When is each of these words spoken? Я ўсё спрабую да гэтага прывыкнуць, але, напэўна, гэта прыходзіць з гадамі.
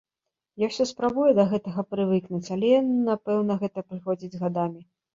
Я 0.63 0.69
ўсё 0.71 0.87
спрабую 0.91 1.25
да 1.41 1.45
гэтага 1.51 1.85
прывыкнуць, 1.91 2.51
але, 2.57 2.75
напэўна, 2.89 3.63
гэта 3.65 3.89
прыходзіць 3.89 4.35
з 4.37 4.47
гадамі. 4.47 4.81